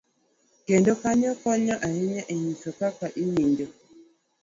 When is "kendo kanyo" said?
0.65-1.31